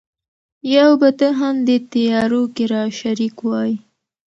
یو 0.75 0.89
به 1.01 1.09
ته 1.19 1.27
هم 1.39 1.55
دې 1.67 1.77
تیارو 1.91 2.43
کي 2.55 2.65
را 2.73 2.83
شریک 2.99 3.35
وای 3.47 3.71